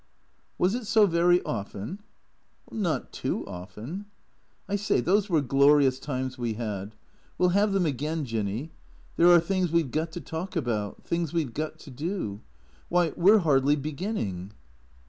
[0.57, 1.99] "Was it so very often?""
[2.71, 4.05] Not too often.""
[4.67, 6.95] I say, those were glorious times we had.
[7.37, 8.25] We '11 have them again.
[8.25, 8.71] Jinny.
[9.15, 11.03] There are things we 've got to talk about.
[11.03, 12.41] Things we 've got to do.
[12.89, 14.53] Why, we 're hardly beginning."